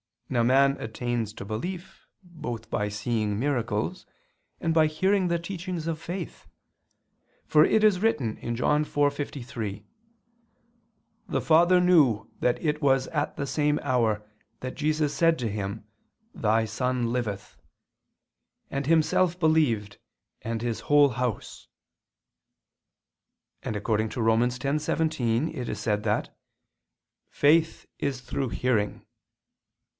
Now 0.29 0.41
man 0.43 0.79
attains 0.79 1.33
to 1.33 1.45
belief, 1.45 2.07
both 2.23 2.69
by 2.71 2.87
seeing 2.89 3.37
miracles, 3.37 4.05
and 4.61 4.73
by 4.73 4.87
hearing 4.87 5.27
the 5.27 5.37
teachings 5.37 5.85
of 5.85 5.99
faith: 5.99 6.47
for 7.45 7.65
it 7.65 7.83
is 7.83 7.99
written 7.99 8.37
(John 8.55 8.83
4:53): 8.85 9.83
"The 11.27 11.41
father... 11.41 11.81
knew 11.81 12.31
that 12.39 12.63
it 12.63 12.81
was 12.81 13.07
at 13.09 13.35
the 13.35 13.45
same 13.45 13.77
hour, 13.83 14.25
that 14.61 14.75
Jesus 14.75 15.13
said 15.13 15.37
to 15.39 15.49
him, 15.51 15.83
Thy 16.33 16.63
son 16.65 17.11
liveth; 17.11 17.57
and 18.71 18.87
himself 18.87 19.37
believed, 19.39 19.97
and 20.41 20.61
his 20.63 20.79
whole 20.79 21.09
house"; 21.09 21.67
and 23.61 23.75
(Rom. 23.75 23.83
10:17) 23.83 25.55
it 25.55 25.69
is 25.69 25.79
said 25.79 26.03
that 26.03 26.35
"faith 27.29 27.85
is 27.99 28.21
through 28.21 28.49
hearing." 28.49 29.05